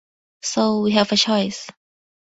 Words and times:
So—we 0.41 0.93
have 0.93 1.11
a 1.11 1.15
choice. 1.15 1.69